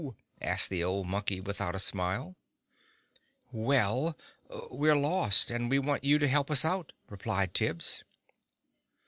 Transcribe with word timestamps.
asked 0.41 0.71
the 0.71 0.83
old 0.83 1.05
Monkey, 1.05 1.39
without 1.39 1.75
a 1.75 1.79
smile. 1.79 2.35
"Well, 3.51 4.17
we're 4.71 4.95
lost. 4.95 5.51
And 5.51 5.69
we 5.69 5.77
want 5.77 6.03
you 6.03 6.17
to 6.17 6.27
help 6.27 6.49
us 6.49 6.65
out!" 6.65 6.91
replied 7.07 7.53
Tibbs. 7.53 8.03